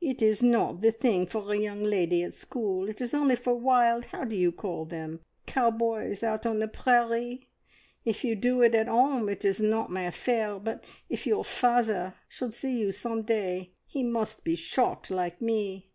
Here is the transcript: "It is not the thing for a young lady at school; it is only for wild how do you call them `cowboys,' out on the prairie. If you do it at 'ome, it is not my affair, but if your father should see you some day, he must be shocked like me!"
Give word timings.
"It 0.00 0.22
is 0.22 0.44
not 0.44 0.80
the 0.80 0.92
thing 0.92 1.26
for 1.26 1.52
a 1.52 1.58
young 1.58 1.80
lady 1.82 2.22
at 2.22 2.34
school; 2.34 2.88
it 2.88 3.00
is 3.00 3.12
only 3.12 3.34
for 3.34 3.52
wild 3.56 4.04
how 4.04 4.22
do 4.22 4.36
you 4.36 4.52
call 4.52 4.84
them 4.84 5.18
`cowboys,' 5.48 6.22
out 6.22 6.46
on 6.46 6.60
the 6.60 6.68
prairie. 6.68 7.48
If 8.04 8.22
you 8.22 8.36
do 8.36 8.62
it 8.62 8.76
at 8.76 8.88
'ome, 8.88 9.28
it 9.28 9.44
is 9.44 9.58
not 9.58 9.90
my 9.90 10.02
affair, 10.02 10.60
but 10.60 10.84
if 11.08 11.26
your 11.26 11.42
father 11.42 12.14
should 12.28 12.54
see 12.54 12.78
you 12.78 12.92
some 12.92 13.22
day, 13.22 13.72
he 13.84 14.04
must 14.04 14.44
be 14.44 14.54
shocked 14.54 15.10
like 15.10 15.42
me!" 15.42 15.90